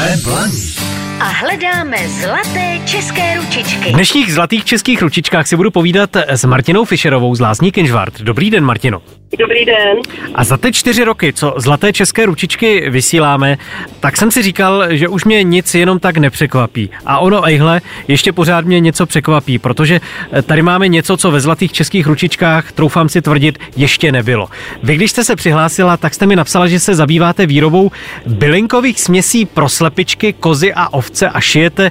Jsme 0.00 0.16
blaní 0.24 0.74
a 1.20 1.24
hledáme 1.24 1.96
zlaté 2.08 2.78
české 2.84 3.36
ručičky. 3.36 3.90
V 3.90 3.92
dnešních 3.92 4.34
zlatých 4.34 4.64
českých 4.64 5.02
ručičkách 5.02 5.46
si 5.48 5.56
budu 5.56 5.70
povídat 5.70 6.16
s 6.16 6.44
Martinou 6.44 6.84
Fischerovou 6.84 7.34
z 7.34 7.40
Lázní 7.40 7.72
Kinžvart. 7.72 8.20
Dobrý 8.20 8.50
den, 8.50 8.64
Martino. 8.64 9.02
Dobrý 9.38 9.64
den. 9.64 9.98
A 10.34 10.44
za 10.44 10.56
ty 10.56 10.72
čtyři 10.72 11.04
roky, 11.04 11.32
co 11.32 11.54
zlaté 11.56 11.92
české 11.92 12.26
ručičky 12.26 12.90
vysíláme, 12.90 13.58
tak 14.00 14.16
jsem 14.16 14.30
si 14.30 14.42
říkal, 14.42 14.96
že 14.96 15.08
už 15.08 15.24
mě 15.24 15.42
nic 15.42 15.74
jenom 15.74 15.98
tak 15.98 16.16
nepřekvapí. 16.16 16.90
A 17.06 17.18
ono, 17.18 17.44
ejhle, 17.44 17.80
ještě 18.08 18.32
pořád 18.32 18.64
mě 18.64 18.80
něco 18.80 19.06
překvapí, 19.06 19.58
protože 19.58 20.00
tady 20.46 20.62
máme 20.62 20.88
něco, 20.88 21.16
co 21.16 21.30
ve 21.30 21.40
zlatých 21.40 21.72
českých 21.72 22.06
ručičkách, 22.06 22.72
troufám 22.72 23.08
si 23.08 23.22
tvrdit, 23.22 23.58
ještě 23.76 24.12
nebylo. 24.12 24.48
Vy, 24.82 24.94
když 24.94 25.10
jste 25.10 25.24
se 25.24 25.36
přihlásila, 25.36 25.96
tak 25.96 26.14
jste 26.14 26.26
mi 26.26 26.36
napsala, 26.36 26.68
že 26.68 26.80
se 26.80 26.94
zabýváte 26.94 27.46
výrobou 27.46 27.90
bylinkových 28.26 29.00
směsí 29.00 29.46
pro 29.46 29.68
slepičky, 29.68 30.32
kozy 30.32 30.72
a 30.74 30.92
ovce 30.92 31.28
a 31.28 31.40
šijete 31.40 31.90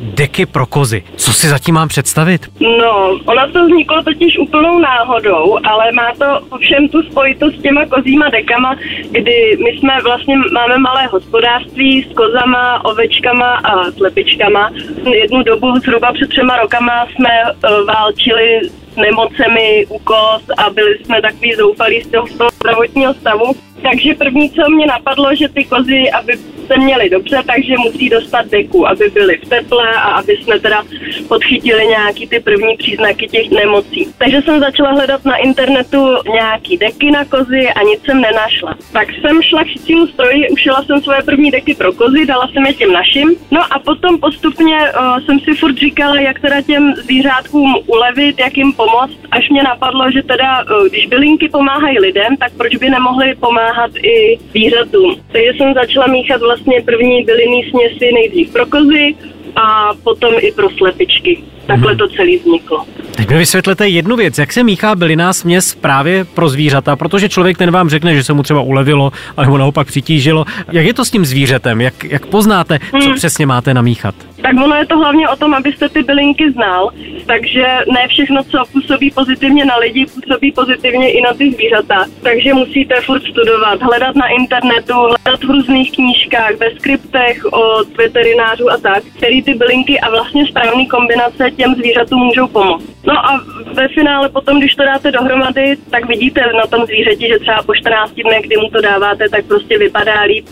deky 0.00 0.46
pro 0.46 0.66
kozy. 0.66 1.02
Co 1.16 1.32
si 1.32 1.48
zatím 1.48 1.74
mám 1.74 1.88
představit? 1.88 2.48
No, 2.60 3.18
ona 3.24 3.48
to 3.48 3.64
vzniklo 3.64 4.02
totiž 4.02 4.38
úplnou 4.38 4.78
náhodou, 4.78 5.58
ale 5.64 5.92
má 5.92 6.12
to 6.18 6.46
ovšem 6.50 6.88
tu 6.88 7.02
spojitost 7.02 7.56
s 7.56 7.62
těma 7.62 7.86
kozíma 7.86 8.28
dekama, 8.28 8.76
kdy 9.10 9.58
my 9.64 9.70
jsme 9.70 9.98
vlastně 10.02 10.36
máme 10.52 10.78
malé 10.78 11.06
hospodářství 11.06 12.06
s 12.10 12.14
kozama, 12.14 12.84
ovečkama 12.84 13.54
a 13.54 13.90
slepičkama. 13.90 14.70
Jednu 15.14 15.42
dobu, 15.42 15.78
zhruba 15.78 16.12
před 16.12 16.28
třema 16.28 16.56
rokama, 16.56 17.06
jsme 17.06 17.30
uh, 17.44 17.86
válčili 17.86 18.60
s 18.92 18.96
nemocemi 18.96 19.86
u 19.88 19.98
koz 19.98 20.42
a 20.58 20.70
byli 20.70 20.98
jsme 21.04 21.22
takový 21.22 21.54
zoufalí 21.54 22.00
z 22.02 22.10
toho 22.10 22.26
zdravotního 22.60 23.14
stavu. 23.14 23.52
Takže 23.82 24.14
první, 24.14 24.50
co 24.50 24.70
mě 24.70 24.86
napadlo, 24.86 25.34
že 25.34 25.48
ty 25.48 25.64
kozy, 25.64 26.10
aby 26.10 26.32
se 26.66 26.76
měli 26.78 27.10
dobře, 27.10 27.42
takže 27.46 27.74
musí 27.78 28.08
dostat 28.08 28.46
deku, 28.46 28.88
aby 28.88 29.10
byly 29.10 29.38
v 29.44 29.48
teple 29.48 29.88
a 29.88 30.00
aby 30.00 30.36
jsme 30.36 30.60
teda 30.60 30.82
podchytili 31.28 31.86
nějaký 31.86 32.26
ty 32.26 32.40
první 32.40 32.76
příznaky 32.76 33.28
těch 33.28 33.50
nemocí. 33.50 34.08
Takže 34.18 34.42
jsem 34.42 34.60
začala 34.60 34.90
hledat 34.90 35.24
na 35.24 35.36
internetu 35.36 36.16
nějaký 36.32 36.76
deky 36.76 37.10
na 37.10 37.24
kozy 37.24 37.68
a 37.68 37.82
nic 37.82 38.04
jsem 38.04 38.20
nenašla. 38.20 38.74
Tak 38.92 39.08
jsem 39.14 39.42
šla 39.42 39.64
k 39.64 39.66
šicímu 39.66 40.06
stroji, 40.06 40.48
ušila 40.48 40.82
jsem 40.82 41.00
svoje 41.00 41.22
první 41.22 41.50
deky 41.50 41.74
pro 41.74 41.92
kozy, 41.92 42.26
dala 42.26 42.48
jsem 42.48 42.66
je 42.66 42.74
těm 42.74 42.92
našim. 42.92 43.36
No 43.50 43.60
a 43.70 43.78
potom 43.78 44.20
postupně 44.20 44.76
uh, 44.76 45.18
jsem 45.24 45.40
si 45.40 45.54
furt 45.54 45.76
říkala, 45.76 46.20
jak 46.20 46.40
teda 46.40 46.60
těm 46.60 46.94
zvířátkům 46.94 47.76
ulevit, 47.86 48.38
jak 48.38 48.56
jim 48.56 48.72
pomoct, 48.72 49.18
až 49.30 49.50
mě 49.50 49.62
napadlo, 49.62 50.10
že 50.10 50.22
teda, 50.22 50.64
uh, 50.64 50.88
když 50.88 51.06
bylinky 51.06 51.48
pomáhají 51.48 51.98
lidem, 51.98 52.36
tak 52.36 52.52
proč 52.56 52.76
by 52.76 52.90
nemohly 52.90 53.34
pomáhat 53.34 53.90
i 53.96 54.38
zvířatům. 54.50 55.16
Takže 55.32 55.50
jsem 55.56 55.74
začala 55.74 56.06
míchat 56.06 56.40
vlastně 56.40 56.55
vlastně 56.56 56.82
první 56.84 57.24
bylinný 57.24 57.70
směsi 57.70 58.12
nejdřív 58.14 58.52
pro 58.52 58.66
kozy 58.66 59.14
a 59.56 59.94
potom 60.04 60.34
i 60.38 60.52
pro 60.52 60.70
slepičky. 60.70 61.38
Takhle 61.66 61.92
mhm. 61.92 61.98
to 61.98 62.08
celý 62.08 62.38
vzniklo. 62.38 62.84
Teď 63.16 63.28
mi 63.28 63.38
vysvětlete 63.38 63.88
jednu 63.88 64.16
věc, 64.16 64.38
jak 64.38 64.52
se 64.52 64.62
míchá 64.62 64.94
bylinná 64.94 65.32
směs 65.32 65.74
právě 65.74 66.24
pro 66.24 66.48
zvířata, 66.48 66.96
protože 66.96 67.28
člověk 67.28 67.58
ten 67.58 67.70
vám 67.70 67.88
řekne, 67.88 68.14
že 68.14 68.24
se 68.24 68.32
mu 68.32 68.42
třeba 68.42 68.60
ulevilo, 68.60 69.12
alebo 69.36 69.58
naopak 69.58 69.86
přitížilo. 69.86 70.44
Jak 70.72 70.86
je 70.86 70.94
to 70.94 71.04
s 71.04 71.10
tím 71.10 71.24
zvířetem? 71.24 71.80
Jak, 71.80 72.04
jak 72.04 72.26
poznáte, 72.26 72.78
co 72.90 73.06
hmm. 73.06 73.14
přesně 73.14 73.46
máte 73.46 73.74
namíchat? 73.74 74.14
Tak 74.46 74.54
ono 74.64 74.76
je 74.76 74.86
to 74.86 74.98
hlavně 74.98 75.28
o 75.28 75.36
tom, 75.36 75.54
abyste 75.54 75.88
ty 75.88 76.02
bylinky 76.02 76.52
znal, 76.52 76.90
takže 77.26 77.66
ne 77.92 78.08
všechno, 78.08 78.44
co 78.44 78.62
působí 78.72 79.10
pozitivně 79.10 79.64
na 79.64 79.76
lidi, 79.76 80.06
působí 80.06 80.52
pozitivně 80.52 81.12
i 81.12 81.20
na 81.20 81.32
ty 81.34 81.52
zvířata. 81.52 82.04
Takže 82.22 82.54
musíte 82.54 83.00
furt 83.00 83.22
studovat, 83.22 83.82
hledat 83.82 84.16
na 84.16 84.28
internetu, 84.28 84.94
hledat 84.94 85.40
v 85.44 85.50
různých 85.50 85.92
knížkách, 85.92 86.54
ve 86.60 86.70
skriptech 86.70 87.44
od 87.44 87.96
veterinářů 87.96 88.70
a 88.70 88.78
tak, 88.78 89.02
který 89.18 89.42
ty 89.42 89.54
bylinky 89.54 90.00
a 90.00 90.10
vlastně 90.10 90.46
správné 90.46 90.86
kombinace 90.86 91.50
těm 91.50 91.74
zvířatům 91.74 92.20
můžou 92.20 92.46
pomoct. 92.46 92.84
No 93.06 93.18
a 93.18 93.40
ve 93.76 93.88
finále 93.88 94.28
potom, 94.28 94.58
když 94.58 94.74
to 94.74 94.84
dáte 94.84 95.12
dohromady, 95.12 95.76
tak 95.90 96.08
vidíte 96.08 96.40
na 96.40 96.66
tom 96.66 96.86
zvířeti, 96.86 97.28
že 97.28 97.38
třeba 97.38 97.62
po 97.62 97.74
14 97.74 98.12
dnech, 98.14 98.42
kdy 98.42 98.56
mu 98.56 98.68
to 98.68 98.80
dáváte, 98.80 99.28
tak 99.28 99.44
prostě 99.44 99.78
vypadá 99.78 100.22
líp, 100.22 100.46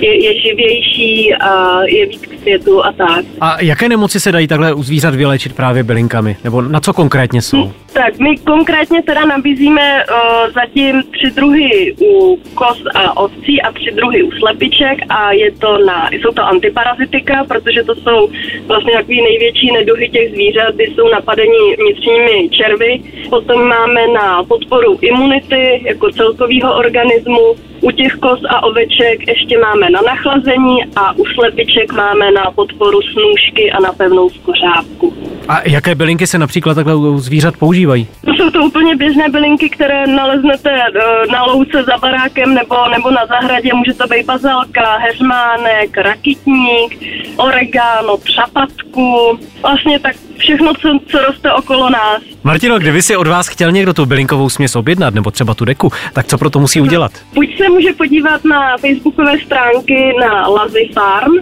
je, 0.00 0.24
je 0.24 0.40
živější 0.40 1.34
a 1.34 1.82
je 1.82 2.06
víc 2.06 2.22
k 2.26 2.40
světu 2.40 2.84
a 2.84 2.92
tak. 2.92 3.24
A 3.40 3.62
jaké 3.62 3.88
nemoci 3.88 4.20
se 4.20 4.32
dají 4.32 4.46
takhle 4.46 4.74
u 4.74 4.82
zvířat 4.82 5.14
vylečit 5.14 5.56
právě 5.56 5.82
bylinkami? 5.82 6.36
Nebo 6.44 6.62
na 6.62 6.80
co 6.80 6.92
konkrétně 6.92 7.42
jsou? 7.42 7.62
Hmm. 7.62 7.83
Tak 7.94 8.18
my 8.18 8.36
konkrétně 8.36 9.02
teda 9.02 9.24
nabízíme 9.24 10.04
uh, 10.04 10.52
zatím 10.52 11.02
tři 11.02 11.30
druhy 11.30 11.94
u 12.00 12.38
kos 12.54 12.82
a 12.94 13.16
ovcí 13.16 13.62
a 13.62 13.72
tři 13.72 13.90
druhy 13.90 14.22
u 14.22 14.30
slepiček 14.30 14.98
a 15.08 15.32
je 15.32 15.52
to 15.52 15.78
na, 15.78 16.10
jsou 16.12 16.30
to 16.30 16.42
antiparazitika, 16.42 17.44
protože 17.44 17.82
to 17.82 17.94
jsou 17.94 18.28
vlastně 18.66 18.92
takový 18.92 19.22
největší 19.22 19.72
neduhy 19.72 20.08
těch 20.08 20.30
zvířat, 20.30 20.74
kdy 20.74 20.84
jsou 20.84 21.08
napadení 21.08 21.74
vnitřními 21.78 22.48
červy. 22.48 23.02
Potom 23.30 23.68
máme 23.68 24.06
na 24.06 24.44
podporu 24.44 24.98
imunity 25.00 25.82
jako 25.84 26.10
celkového 26.10 26.76
organismu, 26.76 27.54
u 27.80 27.90
těch 27.90 28.12
kos 28.14 28.40
a 28.48 28.62
oveček 28.62 29.28
ještě 29.28 29.58
máme 29.58 29.90
na 29.90 30.00
nachlazení 30.00 30.84
a 30.96 31.12
u 31.12 31.24
slepiček 31.24 31.92
máme 31.92 32.30
na 32.30 32.50
podporu 32.50 33.02
snůžky 33.02 33.72
a 33.72 33.80
na 33.80 33.92
pevnou 33.92 34.30
skořápku. 34.30 35.33
A 35.48 35.68
jaké 35.68 35.94
bylinky 35.94 36.26
se 36.26 36.38
například 36.38 36.74
takhle 36.74 36.94
u 36.94 37.18
zvířat 37.18 37.56
používají? 37.56 38.08
To 38.24 38.32
jsou 38.34 38.50
to 38.50 38.62
úplně 38.62 38.96
běžné 38.96 39.28
bylinky, 39.28 39.68
které 39.68 40.06
naleznete 40.06 40.70
eh, 40.70 41.32
na 41.32 41.44
louce 41.44 41.82
za 41.82 41.98
barákem 41.98 42.54
nebo, 42.54 42.76
nebo 42.88 43.10
na 43.10 43.26
zahradě. 43.26 43.70
Může 43.74 43.94
to 43.94 44.06
být 44.06 44.26
bazalka, 44.26 44.96
heřmánek, 44.98 45.96
rakitník, 45.96 46.98
oregano, 47.36 48.16
třapatku. 48.16 49.38
Vlastně 49.62 49.98
tak 49.98 50.16
všechno, 50.38 50.74
co, 50.74 50.98
co 51.06 51.18
roste 51.18 51.52
okolo 51.52 51.90
nás. 51.90 52.22
Martino, 52.44 52.78
kdyby 52.78 53.02
si 53.02 53.16
od 53.16 53.26
vás 53.26 53.48
chtěl 53.48 53.72
někdo 53.72 53.94
tu 53.94 54.06
bylinkovou 54.06 54.48
směs 54.48 54.76
objednat, 54.76 55.14
nebo 55.14 55.30
třeba 55.30 55.54
tu 55.54 55.64
deku, 55.64 55.92
tak 56.12 56.26
co 56.26 56.38
pro 56.38 56.50
to 56.50 56.58
musí 56.58 56.80
udělat? 56.80 57.12
Buď 57.34 57.56
se 57.56 57.68
může 57.68 57.92
podívat 57.92 58.44
na 58.44 58.76
facebookové 58.76 59.38
stránky 59.46 60.12
na 60.20 60.48
Lazy 60.48 60.90
Farm, 60.94 61.32